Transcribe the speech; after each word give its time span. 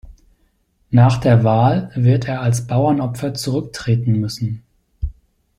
Nach 0.89 1.17
der 1.19 1.43
Wahl 1.43 1.91
wird 1.93 2.27
er 2.27 2.41
als 2.41 2.65
Bauernopfer 2.65 3.35
zurücktreten 3.35 4.13
müssen. 4.13 4.63